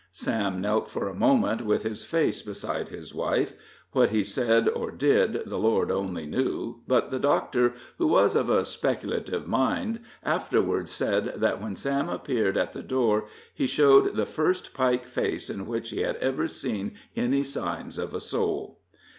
Sam 0.11 0.61
knelt 0.61 0.89
for 0.89 1.07
a 1.07 1.13
moment 1.13 1.61
with 1.61 1.83
his 1.83 2.03
face 2.03 2.41
beside 2.41 2.89
his 2.89 3.13
wife 3.13 3.53
what 3.91 4.09
he 4.09 4.23
said 4.23 4.67
or 4.67 4.89
did 4.89 5.43
the 5.45 5.59
Lord 5.59 5.91
only 5.91 6.25
knew, 6.25 6.81
but 6.87 7.11
the 7.11 7.19
doctor, 7.19 7.73
who 7.99 8.07
was 8.07 8.35
of 8.35 8.49
a 8.49 8.65
speculative 8.65 9.45
mind, 9.47 9.99
afterward 10.23 10.89
said 10.89 11.39
that 11.39 11.61
when 11.61 11.75
Sam 11.75 12.09
appeared 12.09 12.57
at 12.57 12.73
the 12.73 12.81
door 12.81 13.25
he 13.53 13.67
showed 13.67 14.15
the 14.15 14.25
first 14.25 14.73
Pike 14.73 15.05
face 15.05 15.51
in 15.51 15.67
which 15.67 15.91
he 15.91 16.01
had 16.01 16.15
ever 16.15 16.47
seen 16.47 16.95
any 17.15 17.43
signs 17.43 17.99
of 17.99 18.15
a 18.15 18.19
soul. 18.19 18.79